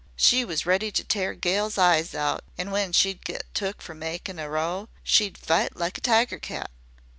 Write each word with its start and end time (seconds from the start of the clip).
She 0.15 0.43
was 0.43 0.65
ready 0.65 0.91
to 0.93 1.03
tear 1.03 1.35
gals 1.35 1.77
eyes 1.77 2.15
out, 2.15 2.43
an' 2.57 2.71
when 2.71 2.91
she'd 2.91 3.23
get 3.23 3.45
took 3.53 3.83
for 3.83 3.93
makin' 3.93 4.39
a 4.39 4.49
row 4.49 4.89
she'd 5.03 5.37
fight 5.37 5.75
like 5.77 5.95
a 5.99 6.01
tiger 6.01 6.39
cat. 6.39 6.71